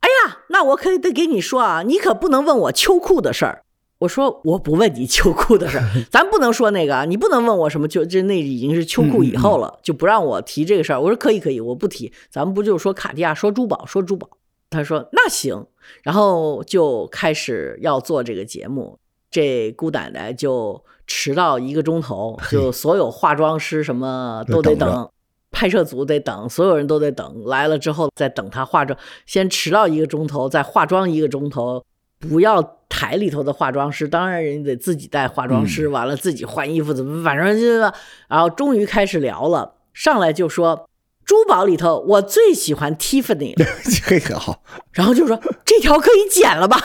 [0.00, 3.64] 哎呀，那我可以得给你说啊，你可不能问我秋裤的事儿。
[4.00, 11.00] 我说我不问你秋裤的事儿， 咱不能说那个啊，你不能问我什么就这那已经是秋裤以后了，就不让我提这个事儿。
[11.00, 12.10] 我说可以可以，我不提。
[12.30, 14.28] 咱们不就是说卡地亚，说珠宝，说珠宝。
[14.70, 15.66] 他说那行，
[16.02, 18.98] 然后就开始要做这个节目。
[19.30, 25.10] 这姑奶奶就迟到一个钟头，就所有化妆师什么都得等，
[25.50, 27.44] 拍摄组得等，所有人都得等。
[27.44, 31.84] 来了之后再等她化妆，先迟到一个钟头，再化妆一个钟头。
[32.18, 37.78] 不要台里头的化妆师，当然人家得自己带化妆师，完了自己换衣服，怎么反正就是，
[38.28, 40.86] 然后终于开始聊了，上来就说
[41.24, 43.64] 珠宝里头我最喜欢 Tiffany 了。
[44.06, 46.78] 这个好， 然后就说这条可以剪了吧？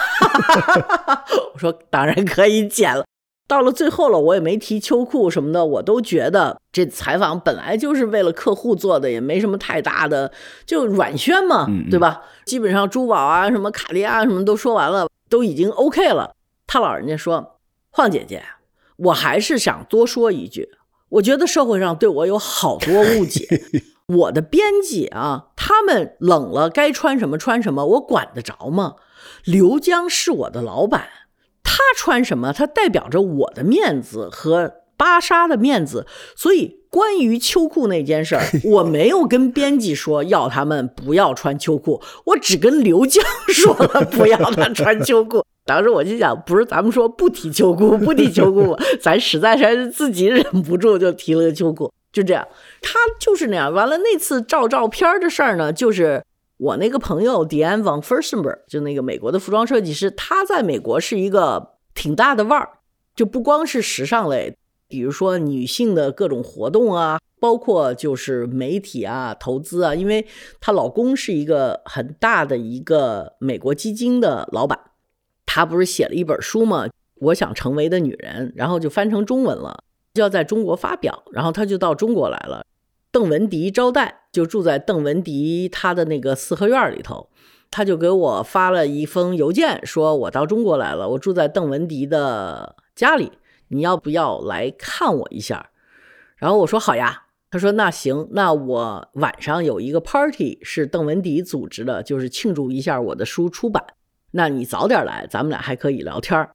[1.54, 3.04] 我说当然可以剪了。
[3.47, 10.32] 到了最后了，我也没提秋裤什么的，我都觉得这采访本来就是为了客户做的，也没什么太大的，
[10.65, 12.21] 就软宣嘛，嗯嗯对吧？
[12.45, 16.34] 基本上珠宝啊、什么卡地亚什么都说完了，都已经 OK 了。
[16.65, 17.60] 他老人家说
[17.91, 18.41] ：“晃姐姐，
[18.95, 20.69] 我还是想多说一句，
[21.10, 23.45] 我觉得社会上对我有好多误 解。
[24.08, 28.95] 我的编辑啊，他们冷了该穿什么穿什么，我管得着吗？
[29.43, 31.10] 刘江是我的老板，
[31.62, 36.05] 他穿什么，他代表着我的面子和芭莎的面子。
[36.36, 45.43] 所以关于秋裤那件事儿， 我没有跟编辑说要他们不要穿秋裤，我只跟刘江说了不要他穿秋裤。
[45.65, 52.47] 当时我就想，不是咱们说不提秋裤， 不提秋裤，咱实在是自己忍不住就提了个秋裤，就这样。
[52.84, 53.73] 他就是那样。
[53.73, 56.23] 完了，那次照照片的事儿呢，就是
[56.58, 62.69] 我那个朋友 Diane von Furstenberg，就那个美国的服装设计师，他在美国是一个挺大的腕儿，
[63.15, 64.55] 就不光是时尚类，
[64.88, 70.26] 比如说女性的各种活动啊，包括就是媒体啊、投资啊，因为
[70.60, 74.80] 她老公是一个很大的一个美国基金的老板，
[75.45, 76.88] 他不是写了一本书吗？
[77.21, 82.65] 我想成为的女人，然后就翻成中文了，就要在中国发表，然后他就到中国来了。
[83.12, 87.30] 邓文迪招待，就住在邓文迪他的那个四合院里头，
[87.71, 93.32] 他就给我发了一封邮件，说我到中国来了，我住在邓文迪的家里，
[93.69, 95.71] 你要不要来看我一下？
[96.38, 103.84] 然后我说好呀，他说那行，那我晚上有一个 party 是邓文迪组织的，就是庆祝一下我的书出版，
[104.32, 106.49] 那你早点来，咱们俩还可以聊天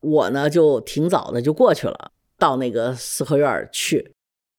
[0.00, 4.12] 我呢就挺早的就过去了，到那个四合院去。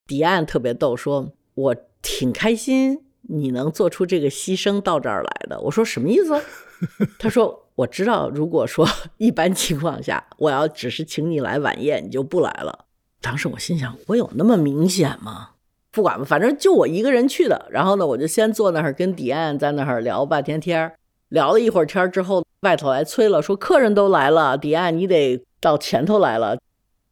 [0.08, 5.60] 迪安特别逗，说我挺开心你能做出这个牺牲到这儿来的。
[5.62, 6.42] 我说什么意思？
[7.19, 12.86] 他说我知道，如果说一般情况下我要只是请你来晚宴，你就不来了。
[13.22, 15.52] 当时我心想，我有那么明显吗？
[15.91, 17.68] 不管吧，反正就我一个人去的。
[17.70, 20.95] 然后呢，我就先坐那儿跟迪安在那儿聊半天天儿，
[21.30, 26.58] 聊了一会儿天儿之后，外头来催了，说客人都来了，迪安你得到前头来了。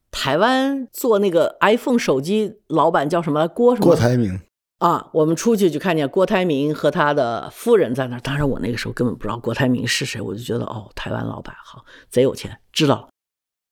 [0.09, 3.47] 台湾做那个 iPhone 手机老板叫什么？
[3.47, 3.85] 郭什么？
[3.85, 4.39] 郭台铭，
[4.81, 8.19] 啊，我们出去就看见郭台铭和他的夫人在那儿。
[8.19, 13.09] 当然，我那个时候根本不知道郭台铭是谁，我就觉得哦，台湾老板好，贼有钱，知道了。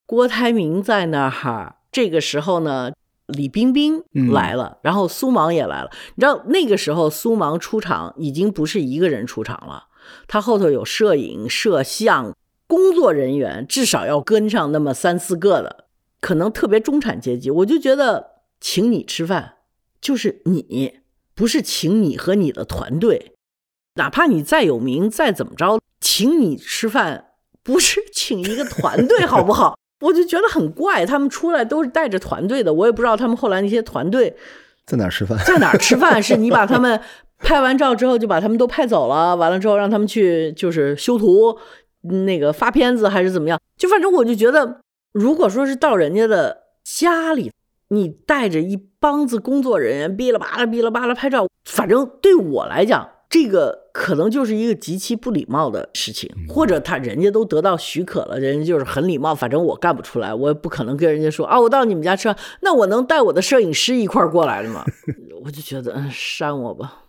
[0.05, 2.91] 郭台铭在那儿哈，这个时候呢，
[3.25, 5.89] 李冰冰嗯来了，然后苏芒也来了。
[6.13, 9.85] 你知道那个时候苏芒出场已经不是一个人出场了，
[10.27, 12.35] 他后头有摄影、摄像
[12.67, 15.85] 工作人员，至少要跟上那么三四个的，
[16.21, 17.49] 可能特别中产阶级。
[17.49, 19.55] 我就觉得请你吃饭
[20.01, 20.99] 就是你，
[21.35, 23.33] 不是请你和你的团队，
[23.95, 27.31] 哪怕你再有名再怎么着，请你吃饭
[27.63, 29.77] 不是请一个团队，好不好？
[30.01, 34.35] 我就觉得很怪，他们出来都是带着团队的，我也不知道他们后来那些团队
[34.85, 35.37] 在哪儿吃饭？
[35.45, 36.23] 在哪儿吃饭？
[36.23, 36.99] 是你把他们
[37.39, 41.57] 拍完照之后就把他们都派走了，完了之后让他们去就是修图，
[42.01, 43.59] 那个发片子还是怎么样？
[43.77, 44.79] 就反正我就觉得，
[45.11, 47.51] 如果说是到人家的家里，
[47.89, 53.09] 你带着一帮子工作人员，哔啦吧啦哔啦吧啦拍照，反正对我来讲。
[53.29, 59.35] 这个可能就是一个极其不礼貌的事情，或者他人家都得到许可了，人家就是很礼貌。
[59.35, 64.83] 反正我干不出来，我也不可能跟人家说啊，我到你们家吃饭，那我能带我的摄影师一块儿过来的吗？
[65.45, 67.03] 我就觉得，嗯，删我吧。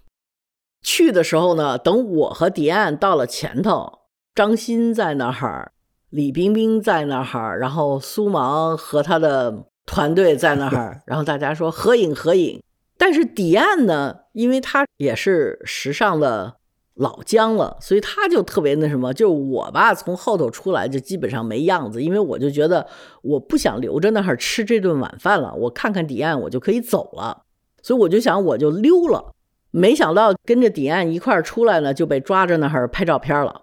[0.83, 4.01] 去的时候呢，等我和迪安到了前头，
[4.35, 5.73] 张欣在那儿，
[6.11, 12.63] 李冰冰在那儿，然后苏芒和他的团队在那儿，然后大家说合影合影。
[12.97, 16.55] 但是迪安呢，因为他也是时尚的
[16.95, 19.13] 老将了，所以他就特别那什么。
[19.13, 22.87] 就我吧，从后头出来就基本上没样子，因为我就觉得
[23.23, 25.53] 我不想留着那儿吃这顿晚饭了。
[25.55, 27.43] 我看看迪安，我就可以走了。
[27.83, 29.33] 所以我就想我就溜了。
[29.73, 33.63] 没想到跟着迪安一块儿出来呢，就被抓着那儿拍照片了。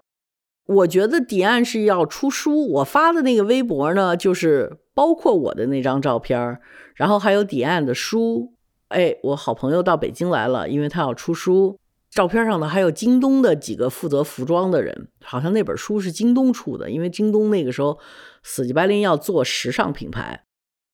[0.67, 6.59] 我觉得迪安是要出书，我发的那个微博呢，就是包括我的那张照片，
[6.95, 8.53] 然后还有迪安的书。
[8.89, 11.77] 哎，我好朋友到北京来了，因为他要出书。
[12.09, 17.99] 照片上呢还有京东的几个负责服装的人，好像那本书是京东出的，因为京东那个时候
[18.43, 20.43] 死乞白赖要做时尚品牌，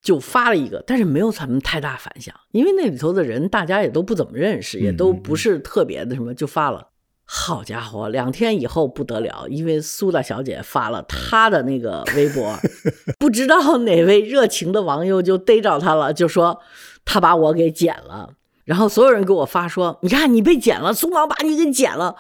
[0.02, 6.90] 就发了一个，但是没有咱们太大反响，因为那里头的人大家也都不怎么认识，也都不是特别的什么，就发了。
[7.36, 12.56] 好家伙，两天以后不得了，因为苏大小姐发了她的那个微博，
[13.18, 16.60] 不知道哪位热情的网友就逮着她了，就说。
[17.06, 18.30] 她把我给剪了，
[18.64, 22.16] 然后所有人给我发说：“你看你被剪了，苏芒把你给剪了。”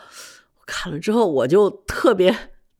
[0.60, 2.36] 我看了之后，我就特别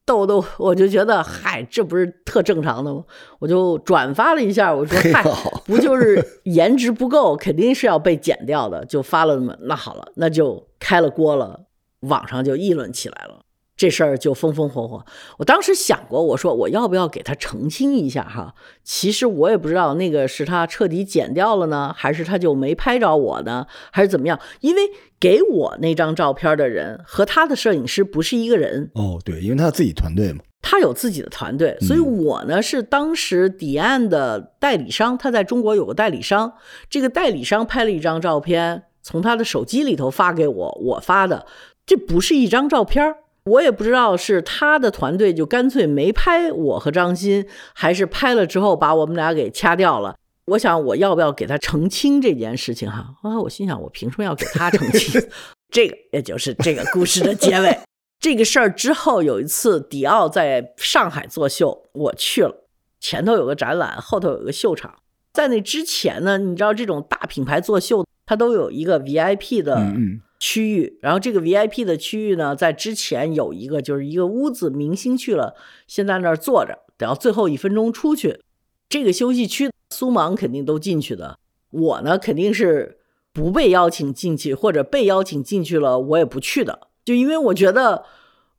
[0.06, 3.06] 逗逗，我就觉得嗨，这不是特正常的吗？
[3.40, 5.24] 我就转发了一下，我说：“嗨，
[5.66, 11.62] 不就是颜值不够，肯定是要被剪掉的。”就发了那么那好了，那就开了锅了，
[12.04, 13.42] 网上就议论起来了。
[13.76, 15.04] 这事儿就风风火火。
[15.40, 18.54] 我当时想过，我说我要不要给他澄清一下哈？
[18.84, 24.40] 其实我也不知道那个是他彻底剪掉了呢，还是他就没拍着我呢，还是怎么样？
[24.62, 24.84] 因为
[25.20, 28.92] 给我那张照片的人和他的摄影师不是一个人。
[28.94, 36.54] 哦，对，因为他自己团队嘛，他有自己的团队，所以我呢是当时迪岸的代理商，他在中国有个代理商，
[36.92, 41.48] 这个代理商拍了一张照片，从他的手机里头发给我，我发的，
[41.86, 43.18] 这不是一张照片儿。
[43.46, 50.16] 我也不知道是他的团队就干脆没拍我和张欣，还是拍了之后把我们俩给掐掉了。
[50.46, 53.16] 我想我要不要给他澄清这件事情哈？
[53.24, 55.22] 啊，我心想我凭什么要给他澄清？
[55.70, 57.78] 这个也就是这个故事的结尾。
[58.20, 62.68] 这个事儿之后有一次迪奥在上海作秀，我去了，
[63.02, 64.96] 前头有个展览，后头有个秀场。
[65.34, 69.94] 在那之前呢，你知道这种大品牌作秀，它都有一个 VIP 的。
[70.40, 75.56] 区域，然后这个 VIP 的区域呢，在之前有一个，就是一个屋子，明星去了，
[75.88, 78.42] 先在那儿坐着，等到最后一分钟出去。
[78.90, 83.00] 这个休息区，苏芒肯定都进去的，我呢肯定是
[83.32, 88.04] 不被邀请进去，或者被邀请进去了，我也不去的，就因为我觉得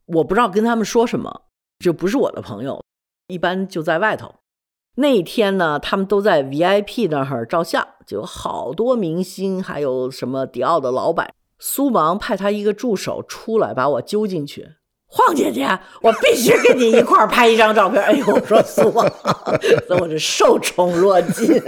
[0.07, 1.43] 我不知道跟他们说什么，
[1.77, 2.83] 就不是我的朋友，
[3.27, 4.33] 一般就在外头。
[4.95, 11.33] 那天呢，他们都在 VIP 那儿照相，就有好多明星，还有什么迪奥的老板。
[11.59, 14.67] 苏芒派他一个助手出来把我揪进去，
[15.07, 15.67] 晃姐姐，
[16.01, 18.01] 我必须跟你一块儿拍一张照片。
[18.01, 19.05] 哎呦，我说苏芒，
[19.99, 21.61] 我这受宠若惊。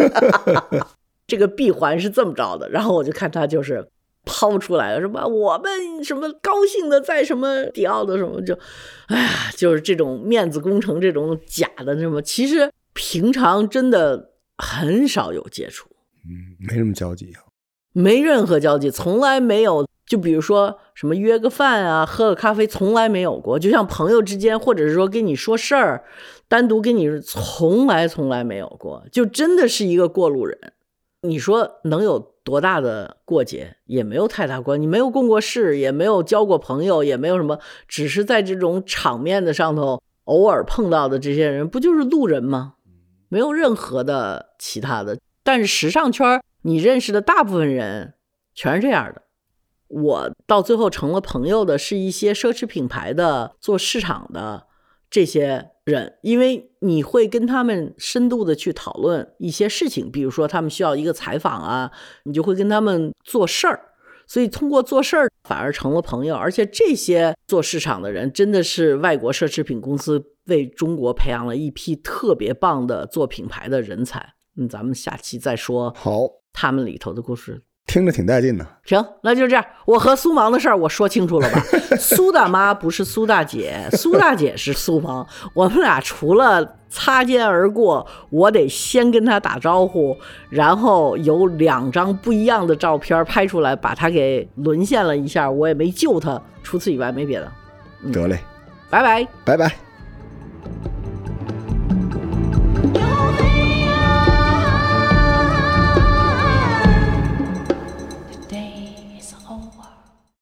[1.26, 3.86] 这个闭环是这么着的，然后我就看他就是
[4.26, 8.58] 抛出来了，什么我们什么高兴的在什么迪奥的什么就，
[9.08, 15.88] 哎呀，就是这种面子工程，这种假的什么，其实平常真的很少有接触，
[16.26, 17.46] 嗯，没什么交集啊。
[17.94, 19.88] 没任何交集，从来没有。
[20.08, 23.60] 就比如说什么约个饭啊，喝个咖啡，从来没有过。
[23.60, 26.06] 就像朋友之间，或者是说跟你说事儿，
[26.48, 29.06] 单独跟你，从来从来没有过。
[29.12, 30.58] 就真的是一个过路人。
[31.24, 33.76] 你说能有多大的过节？
[33.86, 34.82] 也没有太大关。
[34.82, 42.76] 你没有共过事，也没有交过朋友，也没有什么，只是在这种场面的上头偶尔碰到的这些人，不就是路人吗？
[43.30, 45.18] 没有任何的其他的。
[45.44, 46.42] 但是时尚圈。
[46.64, 48.16] 你认识的大部分人
[48.54, 49.22] 全是这样的。
[49.88, 54.68] 我到最后成了朋友的是一些奢侈品牌的做市场的
[55.10, 61.90] 这些人，因为你会跟他们深度的去讨论一些事情，比如说他们需要一个采访啊，
[62.24, 63.80] 你就会跟他们做事儿。
[64.26, 74.34] 所以通过做事儿反而成了朋友，而且这些做市场的人真的是外国奢侈品公司为中国培养了一批特别棒的做品牌的人才。
[74.58, 75.94] 嗯，咱们下期再说。
[75.96, 76.28] 好。
[76.60, 78.66] 他们里头的故事听着挺带劲的。
[78.84, 79.64] 行，那就这样。
[79.86, 81.62] 我和苏芒的事儿我说清楚了吧？
[82.00, 85.28] 苏大妈不是苏大姐，苏大姐是苏芒。
[85.54, 90.18] 我们俩除了擦肩而过，我得先跟她打招呼，
[90.50, 95.52] 然后有两张不一样的照片拍出来，把她给沦陷了一下。
[95.52, 97.52] 我也没救她，除此以外没别的。
[98.12, 98.40] 得嘞，
[98.90, 99.28] 拜拜。
[99.46, 99.87] 拜拜。